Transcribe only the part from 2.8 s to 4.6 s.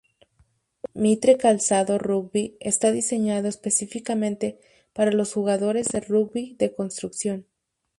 diseñado específicamente